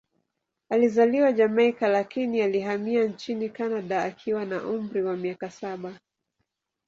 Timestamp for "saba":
5.51-5.95